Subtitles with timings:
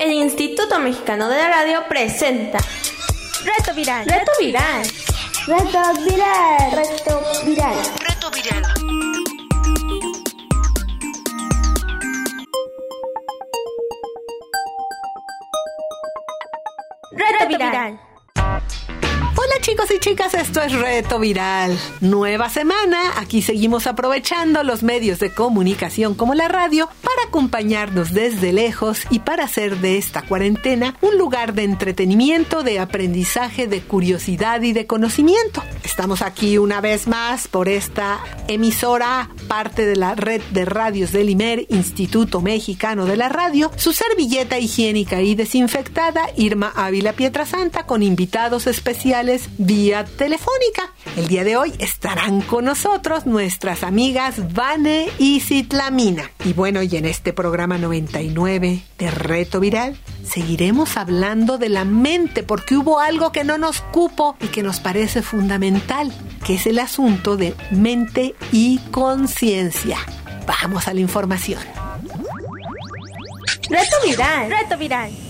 [0.00, 2.58] El Instituto Mexicano de la Radio presenta
[3.44, 4.06] Reto Viral.
[4.06, 4.86] Reto Viral.
[5.46, 6.70] Reto Viral.
[6.72, 7.76] Reto Viral.
[7.98, 8.64] Reto Viral.
[17.10, 18.00] Reto Viral.
[19.40, 21.76] Hola chicos y chicas, esto es Reto Viral.
[22.00, 26.88] Nueva semana, aquí seguimos aprovechando los medios de comunicación como la radio
[27.18, 32.78] para acompañarnos desde lejos y para hacer de esta cuarentena un lugar de entretenimiento, de
[32.78, 35.64] aprendizaje, de curiosidad y de conocimiento.
[35.82, 41.30] Estamos aquí una vez más por esta emisora, parte de la red de radios del
[41.30, 48.04] IMER, Instituto Mexicano de la Radio, su servilleta higiénica y desinfectada, Irma Ávila Pietrasanta, con
[48.04, 50.92] invitados especiales vía telefónica.
[51.16, 56.30] El día de hoy estarán con nosotros nuestras amigas Vane y Citlamina.
[56.44, 62.42] Y bueno, y en este programa 99 de Reto Viral seguiremos hablando de la mente
[62.42, 66.12] porque hubo algo que no nos cupo y que nos parece fundamental,
[66.44, 69.98] que es el asunto de mente y conciencia.
[70.46, 71.60] Vamos a la información.
[73.68, 74.50] Reto Viral.
[74.50, 75.27] Reto Viral.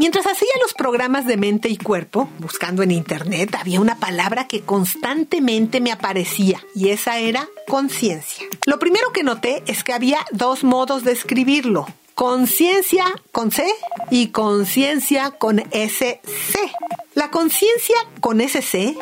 [0.00, 4.62] Mientras hacía los programas de mente y cuerpo, buscando en internet, había una palabra que
[4.62, 8.46] constantemente me aparecía y esa era conciencia.
[8.64, 11.86] Lo primero que noté es que había dos modos de escribirlo.
[12.14, 13.66] Conciencia con C
[14.10, 16.72] y conciencia con SC.
[17.12, 18.96] La conciencia con SC,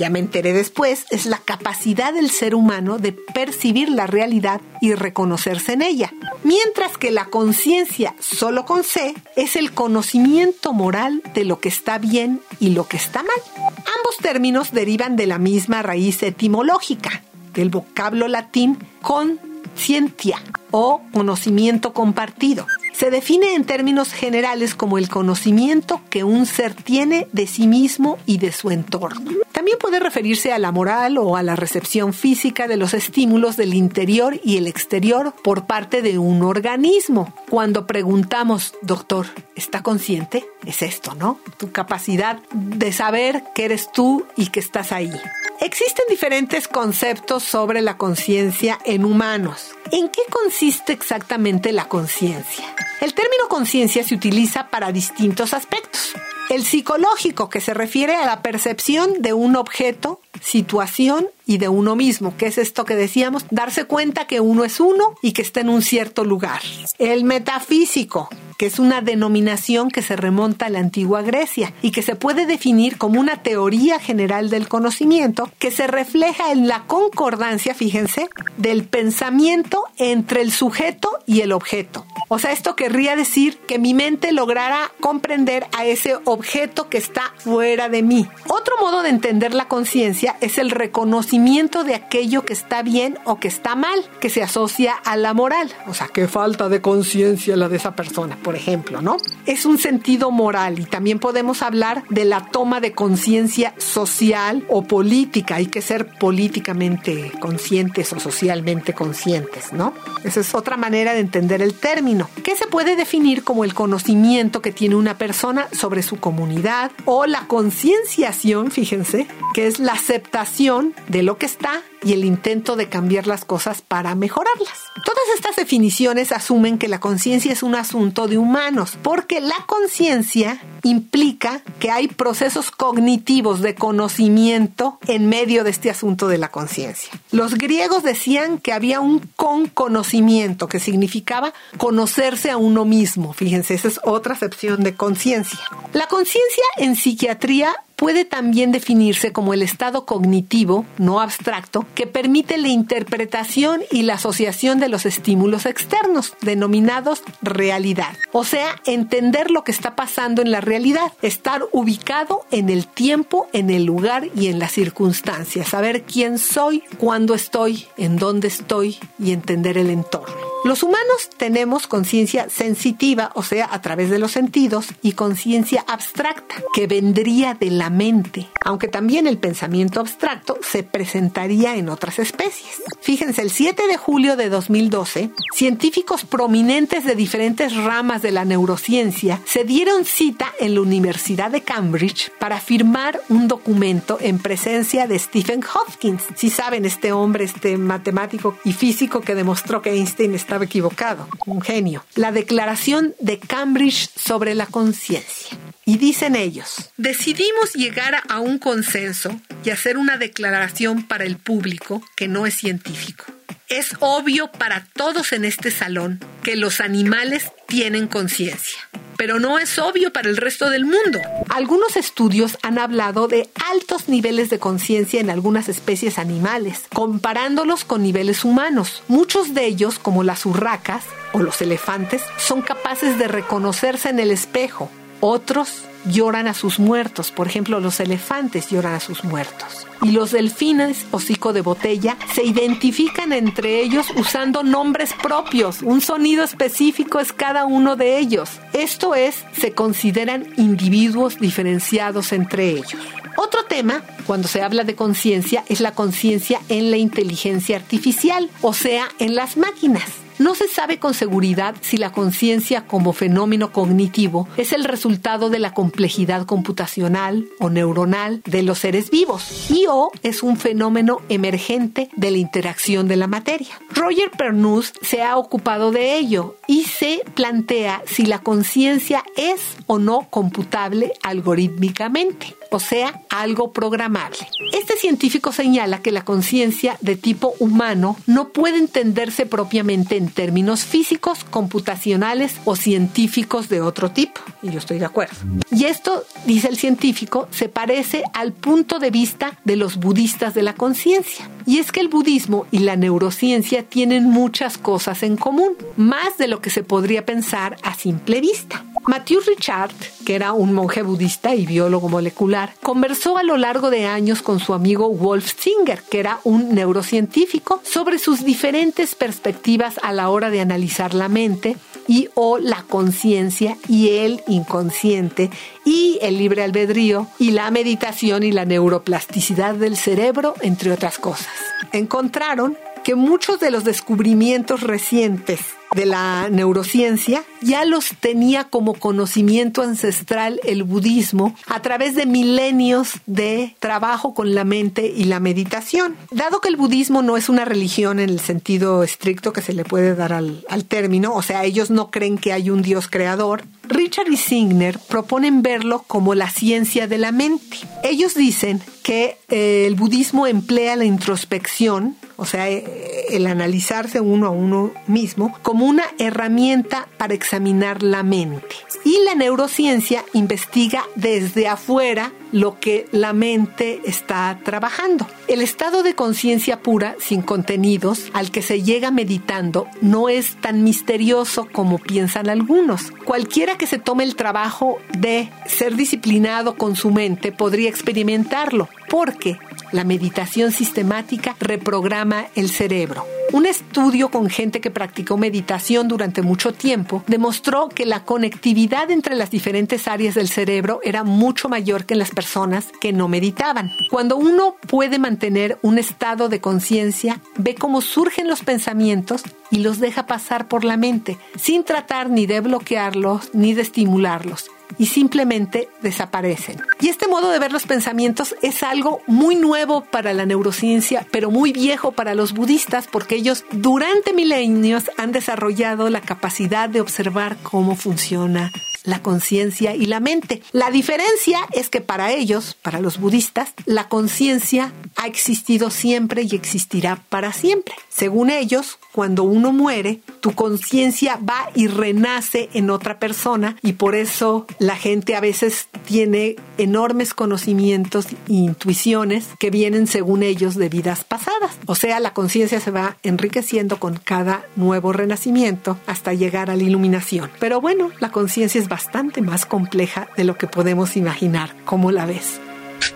[0.00, 4.94] ya me enteré después, es la capacidad del ser humano de percibir la realidad y
[4.94, 6.12] reconocerse en ella.
[6.42, 11.98] Mientras que la conciencia solo con C es el conocimiento moral de lo que está
[11.98, 13.36] bien y lo que está mal.
[13.56, 22.66] Ambos términos derivan de la misma raíz etimológica, del vocablo latín conscientia o conocimiento compartido.
[22.92, 28.18] Se define en términos generales como el conocimiento que un ser tiene de sí mismo
[28.26, 29.30] y de su entorno.
[29.52, 33.74] También puede referirse a la moral o a la recepción física de los estímulos del
[33.74, 37.34] interior y el exterior por parte de un organismo.
[37.48, 40.46] Cuando preguntamos, doctor, ¿está consciente?
[40.64, 41.38] Es esto, ¿no?
[41.58, 45.12] Tu capacidad de saber que eres tú y que estás ahí.
[45.60, 49.72] Existen diferentes conceptos sobre la conciencia en humanos.
[49.92, 52.64] ¿En qué consiste exactamente la conciencia?
[53.02, 56.14] El término conciencia se utiliza para distintos aspectos.
[56.50, 61.94] El psicológico, que se refiere a la percepción de un objeto, situación y de uno
[61.94, 65.60] mismo, que es esto que decíamos, darse cuenta que uno es uno y que está
[65.60, 66.60] en un cierto lugar.
[66.98, 68.28] El metafísico,
[68.58, 72.46] que es una denominación que se remonta a la antigua Grecia y que se puede
[72.46, 78.82] definir como una teoría general del conocimiento que se refleja en la concordancia, fíjense, del
[78.82, 82.04] pensamiento entre el sujeto y el objeto.
[82.32, 87.34] O sea, esto querría decir que mi mente lograra comprender a ese objeto que está
[87.38, 88.28] fuera de mí.
[88.46, 93.40] Otro modo de entender la conciencia es el reconocimiento de aquello que está bien o
[93.40, 95.72] que está mal, que se asocia a la moral.
[95.88, 99.16] O sea, qué falta de conciencia la de esa persona, por ejemplo, ¿no?
[99.44, 104.84] Es un sentido moral y también podemos hablar de la toma de conciencia social o
[104.84, 105.56] política.
[105.56, 109.94] Hay que ser políticamente conscientes o socialmente conscientes, ¿no?
[110.22, 114.62] Esa es otra manera de entender el término que se puede definir como el conocimiento
[114.62, 120.94] que tiene una persona sobre su comunidad o la concienciación, fíjense, que es la aceptación
[121.08, 124.78] de lo que está y el intento de cambiar las cosas para mejorarlas.
[125.04, 130.60] Todas estas definiciones asumen que la conciencia es un asunto de humanos, porque la conciencia
[130.82, 137.12] implica que hay procesos cognitivos de conocimiento en medio de este asunto de la conciencia.
[137.30, 143.32] Los griegos decían que había un conconocimiento, que significaba conocerse a uno mismo.
[143.32, 145.60] Fíjense, esa es otra acepción de conciencia.
[145.92, 152.56] La conciencia en psiquiatría puede también definirse como el estado cognitivo, no abstracto, que permite
[152.56, 158.16] la interpretación y la asociación de los estímulos externos, denominados realidad.
[158.32, 163.48] O sea, entender lo que está pasando en la realidad, estar ubicado en el tiempo,
[163.52, 168.96] en el lugar y en las circunstancias, saber quién soy, cuándo estoy, en dónde estoy
[169.18, 170.50] y entender el entorno.
[170.62, 176.56] Los humanos tenemos conciencia sensitiva, o sea, a través de los sentidos, y conciencia abstracta,
[176.74, 182.82] que vendría de la mente, aunque también el pensamiento abstracto se presentaría en otras especies.
[183.00, 189.40] Fíjense, el 7 de julio de 2012, científicos prominentes de diferentes ramas de la neurociencia
[189.44, 195.18] se dieron cita en la Universidad de Cambridge para firmar un documento en presencia de
[195.18, 196.22] Stephen Hopkins.
[196.36, 201.60] Si saben, este hombre, este matemático y físico que demostró que Einstein estaba equivocado, un
[201.60, 202.04] genio.
[202.14, 205.58] La declaración de Cambridge sobre la conciencia.
[205.84, 212.02] Y dicen ellos, decidimos llegar a un consenso y hacer una declaración para el público
[212.14, 213.24] que no es científico.
[213.68, 218.78] Es obvio para todos en este salón que los animales tienen conciencia,
[219.16, 221.20] pero no es obvio para el resto del mundo.
[221.48, 228.02] Algunos estudios han hablado de altos niveles de conciencia en algunas especies animales, comparándolos con
[228.02, 229.02] niveles humanos.
[229.08, 234.32] Muchos de ellos, como las urracas o los elefantes, son capaces de reconocerse en el
[234.32, 234.90] espejo.
[235.20, 237.30] Otros lloran a sus muertos.
[237.30, 239.86] Por ejemplo, los elefantes lloran a sus muertos.
[240.02, 245.82] Y los delfines, hocico de botella, se identifican entre ellos usando nombres propios.
[245.82, 248.50] Un sonido específico es cada uno de ellos.
[248.72, 252.96] Esto es, se consideran individuos diferenciados entre ellos.
[253.36, 258.74] Otro tema, cuando se habla de conciencia, es la conciencia en la inteligencia artificial, o
[258.74, 260.04] sea, en las máquinas.
[260.40, 265.58] No se sabe con seguridad si la conciencia como fenómeno cognitivo es el resultado de
[265.58, 272.08] la complejidad computacional o neuronal de los seres vivos y o es un fenómeno emergente
[272.14, 273.80] de la interacción de la materia.
[273.92, 279.98] Roger Pernus se ha ocupado de ello y se plantea si la conciencia es o
[279.98, 284.38] no computable algorítmicamente o sea, algo programable.
[284.72, 290.84] Este científico señala que la conciencia de tipo humano no puede entenderse propiamente en términos
[290.84, 294.40] físicos, computacionales o científicos de otro tipo.
[294.62, 295.36] Y yo estoy de acuerdo.
[295.80, 300.62] Y esto, dice el científico, se parece al punto de vista de los budistas de
[300.62, 301.48] la conciencia.
[301.64, 306.48] Y es que el budismo y la neurociencia tienen muchas cosas en común, más de
[306.48, 308.84] lo que se podría pensar a simple vista.
[309.06, 309.94] Matthew Richard,
[310.26, 314.60] que era un monje budista y biólogo molecular, conversó a lo largo de años con
[314.60, 320.50] su amigo Wolf Singer, que era un neurocientífico, sobre sus diferentes perspectivas a la hora
[320.50, 325.50] de analizar la mente y o la conciencia y el inconsciente
[325.84, 331.48] y el libre albedrío y la meditación y la neuroplasticidad del cerebro, entre otras cosas.
[331.92, 335.60] Encontraron que muchos de los descubrimientos recientes
[335.94, 343.12] de la neurociencia ya los tenía como conocimiento ancestral el budismo a través de milenios
[343.26, 346.16] de trabajo con la mente y la meditación.
[346.30, 349.84] Dado que el budismo no es una religión en el sentido estricto que se le
[349.84, 353.64] puede dar al, al término, o sea, ellos no creen que hay un Dios creador,
[353.90, 357.78] Richard y Signer proponen verlo como la ciencia de la mente.
[358.04, 364.46] Ellos dicen que eh, el budismo emplea la introspección, o sea, eh, el analizarse uno
[364.46, 368.76] a uno mismo, como una herramienta para examinar la mente.
[369.04, 375.26] Y la neurociencia investiga desde afuera lo que la mente está trabajando.
[375.48, 380.82] El estado de conciencia pura, sin contenidos, al que se llega meditando, no es tan
[380.82, 383.10] misterioso como piensan algunos.
[383.24, 389.58] Cualquiera que se tome el trabajo de ser disciplinado con su mente podría experimentarlo, porque
[389.92, 393.26] la meditación sistemática reprograma el cerebro.
[393.52, 399.34] Un estudio con gente que practicó meditación durante mucho tiempo demostró que la conectividad entre
[399.34, 403.90] las diferentes áreas del cerebro era mucho mayor que en las personas que no meditaban.
[404.08, 409.98] Cuando uno puede mantener un estado de conciencia, ve cómo surgen los pensamientos y los
[409.98, 415.88] deja pasar por la mente, sin tratar ni de bloquearlos ni de estimularlos y simplemente
[416.02, 416.80] desaparecen.
[417.00, 421.50] Y este modo de ver los pensamientos es algo muy nuevo para la neurociencia, pero
[421.50, 427.56] muy viejo para los budistas porque ellos durante milenios han desarrollado la capacidad de observar
[427.62, 428.70] cómo funciona
[429.04, 430.62] la conciencia y la mente.
[430.72, 436.54] La diferencia es que para ellos, para los budistas, la conciencia ha existido siempre y
[436.54, 437.94] existirá para siempre.
[438.20, 444.14] Según ellos, cuando uno muere, tu conciencia va y renace en otra persona y por
[444.14, 450.90] eso la gente a veces tiene enormes conocimientos e intuiciones que vienen según ellos de
[450.90, 451.78] vidas pasadas.
[451.86, 456.82] O sea, la conciencia se va enriqueciendo con cada nuevo renacimiento hasta llegar a la
[456.82, 457.50] iluminación.
[457.58, 461.74] Pero bueno, la conciencia es bastante más compleja de lo que podemos imaginar.
[461.86, 462.60] ¿Cómo la ves?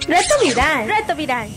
[0.08, 0.88] Reto viral.
[0.88, 1.50] Reto viral.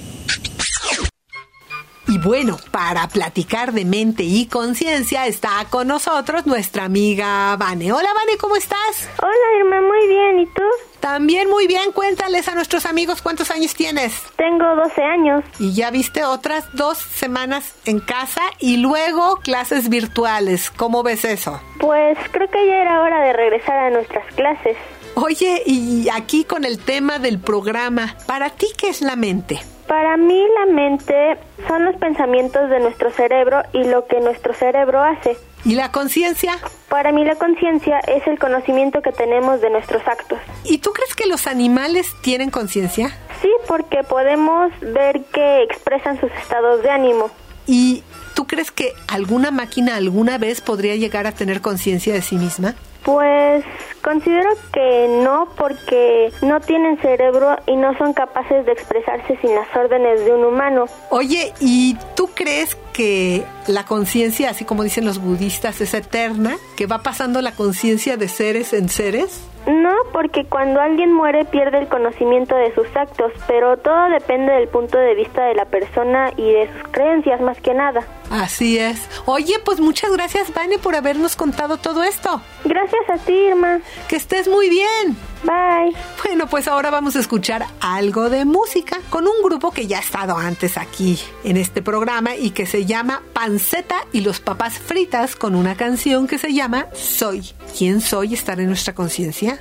[2.10, 7.92] Y bueno, para platicar de mente y conciencia está con nosotros nuestra amiga Vane.
[7.92, 9.10] Hola Vane, ¿cómo estás?
[9.22, 10.40] Hola Irma, muy bien.
[10.40, 10.64] ¿Y tú?
[11.02, 14.24] También muy bien, cuéntales a nuestros amigos cuántos años tienes.
[14.38, 15.44] Tengo 12 años.
[15.60, 20.72] Y ya viste otras dos semanas en casa y luego clases virtuales.
[20.72, 21.60] ¿Cómo ves eso?
[21.78, 24.78] Pues creo que ya era hora de regresar a nuestras clases.
[25.16, 29.60] Oye, y aquí con el tema del programa, ¿para ti qué es la mente?
[29.88, 35.01] Para mí la mente son los pensamientos de nuestro cerebro y lo que nuestro cerebro
[35.01, 35.38] hace.
[35.63, 36.58] ¿Y la conciencia?
[36.89, 40.39] Para mí la conciencia es el conocimiento que tenemos de nuestros actos.
[40.65, 43.17] ¿Y tú crees que los animales tienen conciencia?
[43.41, 47.29] Sí, porque podemos ver que expresan sus estados de ánimo.
[47.65, 48.03] ¿Y
[48.38, 52.75] tú crees que alguna máquina alguna vez podría llegar a tener conciencia de sí misma?
[53.01, 53.65] Pues
[54.03, 59.67] considero que no porque no tienen cerebro y no son capaces de expresarse sin las
[59.75, 60.86] órdenes de un humano.
[61.10, 66.58] Oye, ¿y tú crees que la conciencia, así como dicen los budistas, es eterna?
[66.75, 69.41] ¿Que va pasando la conciencia de seres en seres?
[69.68, 74.70] No, porque cuando alguien muere pierde el conocimiento de sus actos, pero todo depende del
[74.70, 78.02] punto de vista de la persona y de sus creencias más que nada.
[78.32, 79.10] Así es.
[79.26, 82.42] Oye, pues muchas gracias, Vane, por habernos contado todo esto.
[82.64, 83.80] Gracias a ti, Irma.
[84.08, 85.18] Que estés muy bien.
[85.48, 85.96] Bye.
[86.25, 90.01] Bueno, pues ahora vamos a escuchar algo de música con un grupo que ya ha
[90.01, 95.38] estado antes aquí en este programa y que se llama Panceta y los Papas Fritas
[95.38, 97.54] con una canción que se llama Soy.
[97.77, 99.58] ¿Quién soy estar en nuestra conciencia?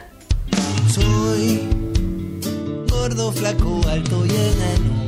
[0.92, 1.68] Soy
[2.90, 5.05] gordo, flaco, alto y enano.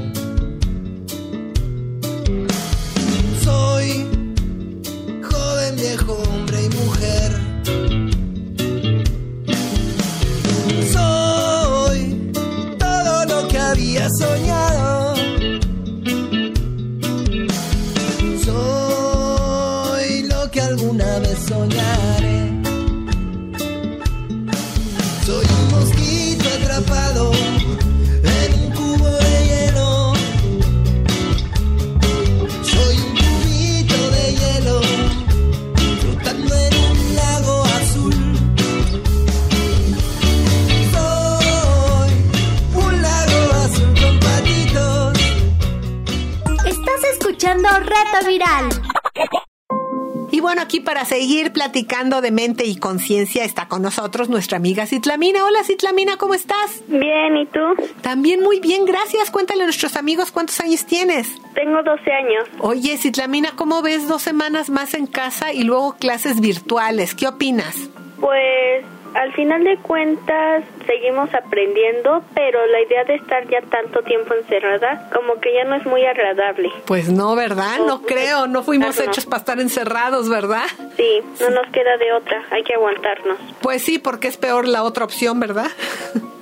[50.30, 54.87] Y bueno, aquí para seguir platicando de mente y conciencia está con nosotros nuestra amiga
[54.87, 55.44] Citlamina.
[55.44, 56.84] Hola Citlamina, ¿cómo estás?
[56.87, 57.60] Bien, ¿y tú?
[58.02, 59.30] También muy bien, gracias.
[59.30, 61.34] Cuéntale a nuestros amigos cuántos años tienes.
[61.54, 62.44] Tengo 12 años.
[62.60, 67.14] Oye, Citlamina, ¿cómo ves dos semanas más en casa y luego clases virtuales?
[67.14, 67.88] ¿Qué opinas?
[68.20, 68.84] Pues
[69.15, 75.11] al final de cuentas seguimos aprendiendo, pero la idea de estar ya tanto tiempo encerrada
[75.12, 76.71] como que ya no es muy agradable.
[76.87, 77.79] Pues no, ¿verdad?
[77.87, 79.05] No creo, no fuimos no.
[79.05, 80.67] hechos para estar encerrados, ¿verdad?
[80.97, 83.38] Sí, no nos queda de otra, hay que aguantarnos.
[83.61, 85.71] Pues sí, porque es peor la otra opción, ¿verdad?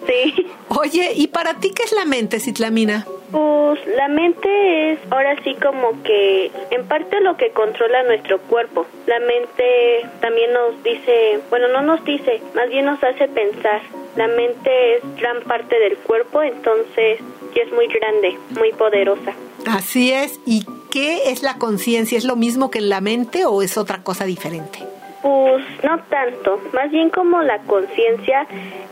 [0.07, 0.47] Sí.
[0.69, 3.07] Oye, ¿y para ti qué es la mente, Citlamina?
[3.30, 8.87] Pues la mente es ahora sí como que en parte lo que controla nuestro cuerpo.
[9.06, 13.83] La mente también nos dice, bueno, no nos dice, más bien nos hace pensar.
[14.16, 17.18] La mente es gran parte del cuerpo, entonces
[17.52, 19.35] sí es muy grande, muy poderosa.
[19.66, 20.38] Así es.
[20.47, 22.16] ¿Y qué es la conciencia?
[22.16, 24.78] ¿Es lo mismo que en la mente o es otra cosa diferente?
[25.23, 28.47] Pues no tanto, más bien como la conciencia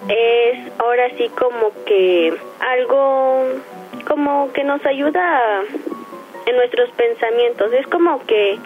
[0.09, 3.45] es ahora sí como que algo
[4.05, 5.63] como que nos ayuda
[6.47, 8.59] en nuestros pensamientos, es como que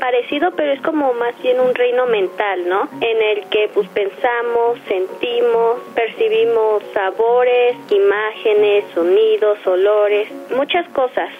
[0.00, 2.88] parecido pero es como más bien un reino mental, ¿no?
[3.00, 11.30] En el que pues pensamos, sentimos, percibimos sabores, imágenes, sonidos, olores, muchas cosas.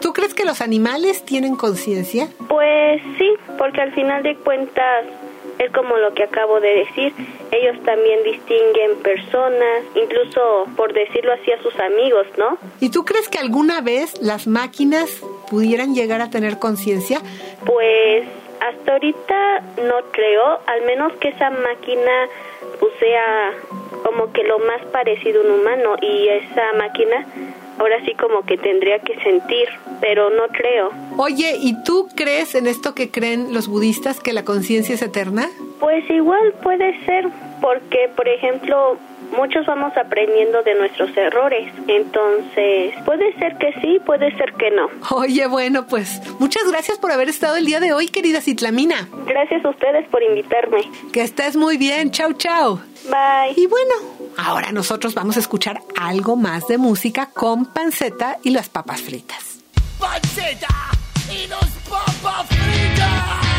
[0.00, 2.28] ¿Tú crees que los animales tienen conciencia?
[2.48, 5.04] Pues sí, porque al final de cuentas
[5.58, 7.12] es como lo que acabo de decir,
[7.50, 12.58] ellos también distinguen personas, incluso por decirlo así a sus amigos, ¿no?
[12.80, 17.20] ¿Y tú crees que alguna vez las máquinas pudieran llegar a tener conciencia?
[17.64, 18.24] Pues
[18.60, 22.28] hasta ahorita no creo, al menos que esa máquina
[22.80, 23.52] pues sea
[24.04, 27.26] como que lo más parecido a un humano y esa máquina
[27.78, 29.68] ahora sí como que tendría que sentir,
[30.00, 30.90] pero no creo.
[31.16, 35.48] Oye, ¿y tú crees en esto que creen los budistas, que la conciencia es eterna?
[35.80, 37.28] Pues igual puede ser,
[37.60, 38.98] porque por ejemplo,
[39.36, 44.88] muchos vamos aprendiendo de nuestros errores, entonces puede ser que sí, puede ser que no.
[45.10, 49.08] Oye, bueno, pues muchas gracias por haber estado el día de hoy, querida Citlamina.
[49.26, 50.82] Gracias a ustedes por invitarme.
[51.12, 52.80] Que estés muy bien, chau, chau.
[53.04, 53.52] Bye.
[53.56, 53.94] Y bueno,
[54.36, 59.58] ahora nosotros vamos a escuchar algo más de música con panceta y las papas fritas.
[59.98, 60.94] ¡Panceta!
[61.30, 63.53] y dos papas fritas.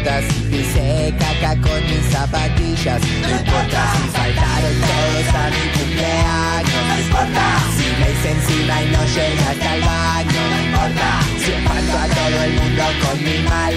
[0.00, 3.02] Si pise caca con mis zapatillas.
[3.20, 6.82] No importa si faltaron todos a mi cumpleaños.
[6.88, 7.44] No importa
[7.76, 10.40] si me hice encima y no llegué el baño.
[10.52, 13.74] No importa si espanto a todo el mundo con mi mal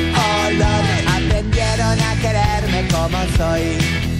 [0.48, 0.84] olor.
[1.14, 4.13] Aprendieron a quererme como soy.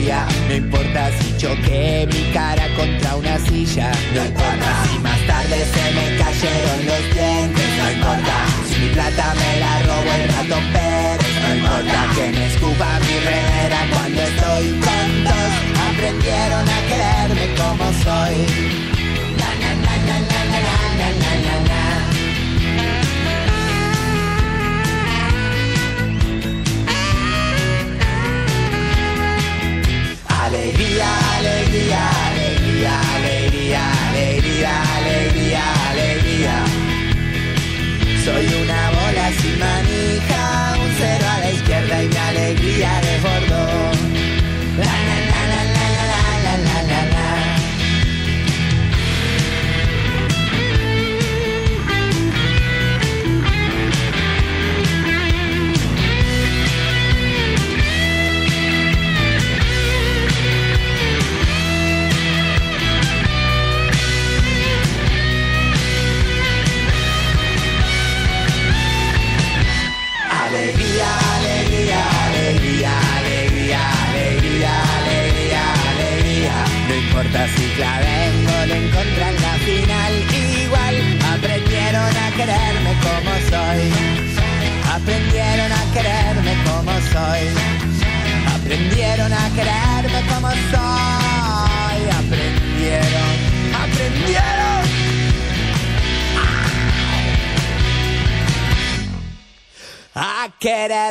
[0.00, 3.92] No importa si choqué mi cara contra una silla.
[4.14, 7.68] No importa si más tarde se me cayeron los dientes.
[7.76, 11.34] No importa si mi plata me la robó el ratón Pérez.
[11.42, 14.59] No importa que me escupa mi remera cuando estoy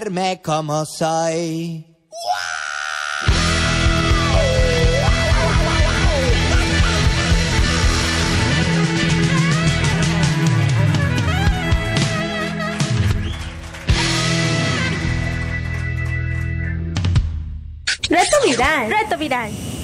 [0.09, 1.85] quererme como soy.
[18.09, 18.89] Reto viral.
[18.89, 19.78] Reto viral.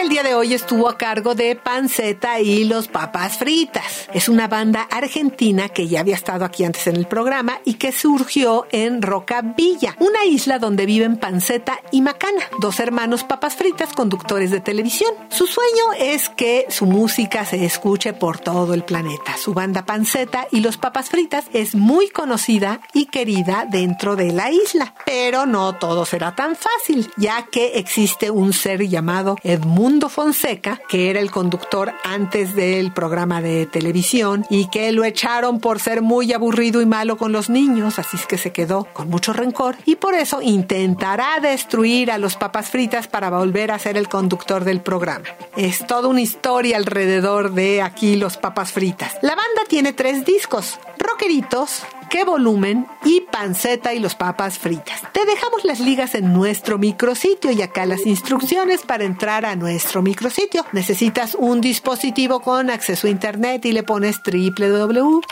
[0.00, 4.08] El día de hoy estuvo a cargo de Panceta y los Papas Fritas.
[4.14, 7.90] Es una banda argentina que ya había estado aquí antes en el programa y que
[7.90, 14.52] surgió en Rocavilla, una isla donde viven Panceta y Macana, dos hermanos papas fritas conductores
[14.52, 15.12] de televisión.
[15.30, 19.36] Su sueño es que su música se escuche por todo el planeta.
[19.36, 24.52] Su banda Panceta y los Papas Fritas es muy conocida y querida dentro de la
[24.52, 30.80] isla, pero no todo será tan fácil, ya que existe un ser llamado Edmundo Fonseca,
[30.86, 36.02] que era el conductor antes del programa de televisión y que lo echaron por ser
[36.02, 39.76] muy aburrido y malo con los niños, así es que se quedó con mucho rencor
[39.86, 44.62] y por eso intentará destruir a los papas fritas para volver a ser el conductor
[44.64, 45.24] del programa.
[45.56, 49.14] Es toda una historia alrededor de aquí los papas fritas.
[49.22, 55.02] La banda tiene tres discos, rockeritos, qué volumen y panceta y los papas fritas.
[55.12, 60.02] Te dejamos las ligas en nuestro micrositio y acá las instrucciones para entrar a nuestro
[60.02, 60.64] micrositio.
[60.72, 65.22] Necesitas un dispositivo con acceso a internet y le pones www.imer.mx.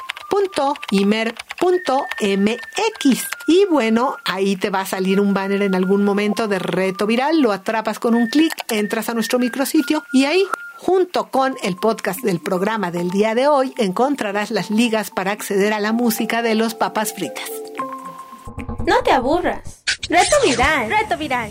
[3.47, 7.41] Y bueno, ahí te va a salir un banner en algún momento de reto viral,
[7.41, 10.45] lo atrapas con un clic, entras a nuestro micrositio y ahí
[10.79, 15.73] Junto con el podcast del programa del día de hoy encontrarás las ligas para acceder
[15.73, 17.51] a la música de los papas fritas.
[18.87, 19.83] No te aburras.
[20.09, 20.89] Reto viral.
[20.89, 21.51] Reto viral.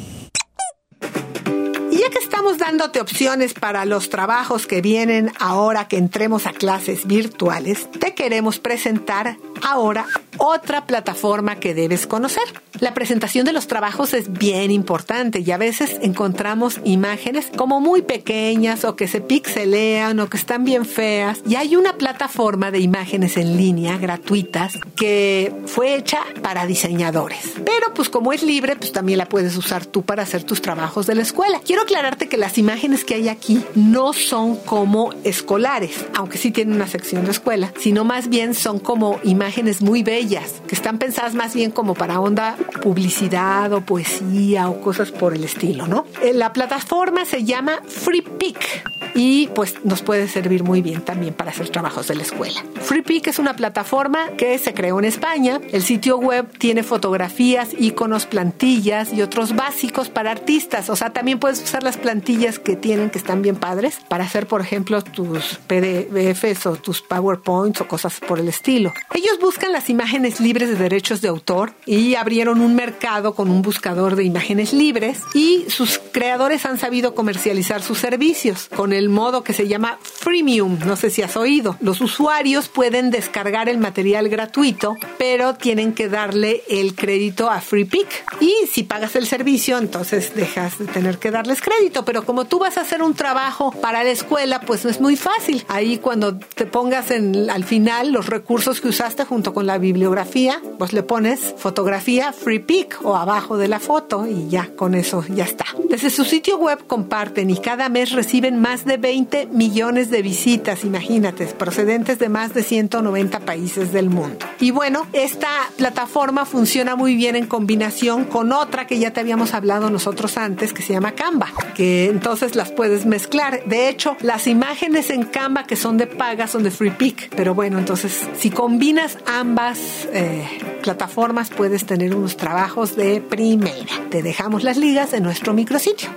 [2.06, 7.08] Ya que estamos dándote opciones para los trabajos que vienen ahora que entremos a clases
[7.08, 10.06] virtuales, te queremos presentar ahora
[10.38, 12.44] otra plataforma que debes conocer.
[12.80, 18.02] La presentación de los trabajos es bien importante y a veces encontramos imágenes como muy
[18.02, 21.41] pequeñas o que se pixelean o que están bien feas.
[21.48, 27.54] Y hay una plataforma de imágenes en línea gratuitas que fue hecha para diseñadores.
[27.65, 31.08] Pero pues como es libre, pues también la puedes usar tú para hacer tus trabajos
[31.08, 31.62] de la escuela.
[31.65, 36.75] Quiero aclararte que las imágenes que hay aquí no son como escolares, aunque sí tienen
[36.75, 41.36] una sección de escuela, sino más bien son como imágenes muy bellas, que están pensadas
[41.36, 46.05] más bien como para onda publicidad o poesía o cosas por el estilo, ¿no?
[46.21, 48.84] Eh, la plataforma se llama FreePic
[49.15, 52.62] y pues nos puede servir muy bien también para hacer trabajos de la escuela.
[52.81, 55.62] FreePic es una plataforma que se creó en España.
[55.71, 60.89] El sitio web tiene fotografías, iconos, plantillas y otros básicos para artistas.
[60.89, 64.48] O sea, también puedes usar las plantillas que tienen que están bien padres para hacer,
[64.48, 68.91] por ejemplo, tus PDFs o tus PowerPoints o cosas por el estilo.
[69.13, 73.62] Ellos buscan las imágenes libres de derechos de autor y abrieron un mercado con un
[73.62, 79.43] buscador de imágenes libres y sus creadores han sabido comercializar sus servicios con el modo
[79.43, 80.80] que se llama freemium.
[80.88, 81.78] No sé si has oído.
[81.82, 88.41] Los usuarios pueden descargar el material gratuito, pero tienen que darle el crédito a FreePic.
[88.41, 91.74] Y si pagas el servicio, entonces dejas de tener que darles crédito.
[92.05, 95.15] Pero como tú vas a hacer un trabajo para la escuela, pues no es muy
[95.15, 95.65] fácil.
[95.67, 100.61] Ahí cuando te pongas en, al final los recursos que usaste junto con la bibliografía,
[100.77, 105.43] pues le pones fotografía FreePic o abajo de la foto y ya con eso ya
[105.43, 105.65] está.
[105.89, 110.83] Desde su sitio web comparten y cada mes reciben más de 20 millones de visitas,
[110.83, 114.45] imagínate, procedentes de más de 190 países del mundo.
[114.59, 119.53] Y bueno, esta plataforma funciona muy bien en combinación con otra que ya te habíamos
[119.53, 123.63] hablado nosotros antes, que se llama Canva, que entonces las puedes mezclar.
[123.65, 127.80] De hecho, las imágenes en Canva que son de paga son de FreePic, pero bueno,
[127.80, 130.47] entonces si combinas ambas eh,
[130.82, 133.86] plataformas puedes tener unos trabajos de primera.
[134.10, 136.10] Te dejamos las ligas en nuestro micrositio.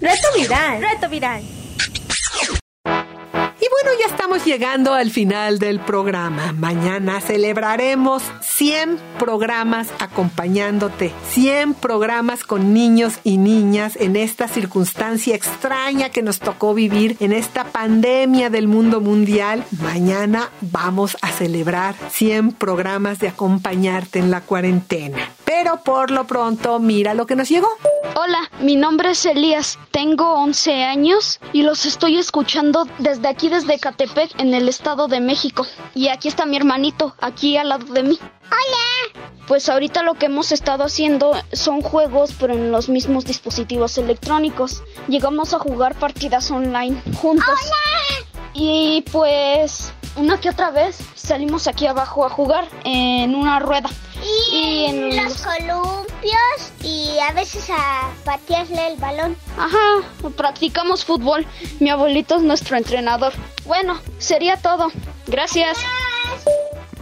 [0.00, 0.80] Reto viral.
[0.80, 1.42] Reto viral.
[3.84, 6.54] Bueno, ya estamos llegando al final del programa.
[6.54, 16.08] Mañana celebraremos 100 programas acompañándote, 100 programas con niños y niñas en esta circunstancia extraña
[16.08, 19.62] que nos tocó vivir en esta pandemia del mundo mundial.
[19.82, 25.30] Mañana vamos a celebrar 100 programas de acompañarte en la cuarentena.
[25.44, 27.68] Pero por lo pronto, mira lo que nos llegó.
[28.16, 33.80] Hola, mi nombre es Elías, tengo 11 años y los estoy escuchando desde aquí, desde
[33.80, 35.66] Catepec, en el Estado de México.
[35.96, 38.18] Y aquí está mi hermanito, aquí al lado de mí.
[38.44, 39.26] Hola.
[39.48, 44.84] Pues ahorita lo que hemos estado haciendo son juegos, pero en los mismos dispositivos electrónicos.
[45.08, 47.46] Llegamos a jugar partidas online juntos.
[47.48, 48.28] Hola.
[48.54, 53.90] Y pues una que otra vez salimos aquí abajo a jugar en una rueda.
[54.52, 59.36] Y, en los columpios y a veces a patearle el balón.
[59.58, 61.46] Ajá, practicamos fútbol.
[61.80, 63.32] Mi abuelito es nuestro entrenador.
[63.66, 64.90] Bueno, sería todo.
[65.26, 65.78] Gracias.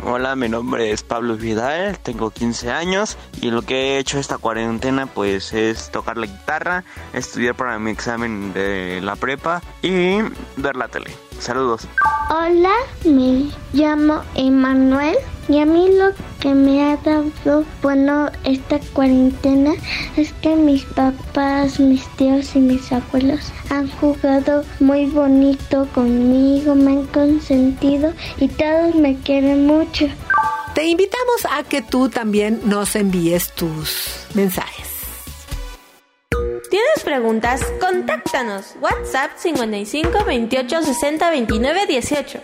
[0.05, 4.37] Hola, mi nombre es Pablo Vidal, tengo 15 años y lo que he hecho esta
[4.37, 10.17] cuarentena pues es tocar la guitarra, estudiar para mi examen de la prepa y
[10.57, 11.13] ver la tele.
[11.43, 11.89] Saludos.
[12.31, 12.73] Hola,
[13.05, 15.17] me llamo Emanuel
[15.49, 19.73] y a mí lo que me ha dado bueno esta cuarentena
[20.17, 26.93] es que mis papás, mis tíos y mis abuelos han jugado muy bonito conmigo, me
[26.93, 30.07] han consentido y todos me quieren mucho.
[30.77, 34.92] Te invitamos a que tú también nos envíes tus mensajes.
[36.73, 37.61] ¿Tienes preguntas?
[37.79, 38.77] Contáctanos.
[38.81, 42.41] WhatsApp 55 28 60 29 18.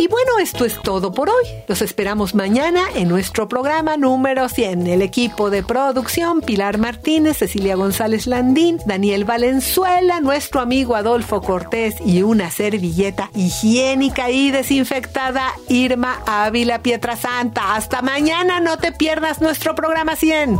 [0.00, 1.44] Y bueno, esto es todo por hoy.
[1.68, 4.86] Los esperamos mañana en nuestro programa número 100.
[4.86, 11.96] El equipo de producción, Pilar Martínez, Cecilia González Landín, Daniel Valenzuela, nuestro amigo Adolfo Cortés
[12.02, 17.74] y una servilleta higiénica y desinfectada, Irma Ávila Pietrasanta.
[17.74, 20.58] Hasta mañana, no te pierdas nuestro programa 100.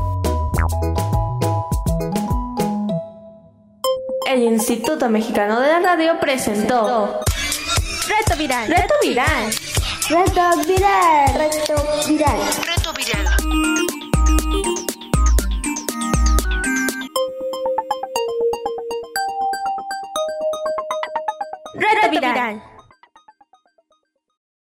[4.30, 7.20] El Instituto Mexicano de la Radio presentó
[8.10, 8.66] Reto viral.
[8.66, 9.52] Reto viral.
[10.08, 11.32] Reto viral.
[11.38, 12.40] Reto viral.
[12.66, 13.24] Reto viral.
[21.74, 22.69] Reto viral.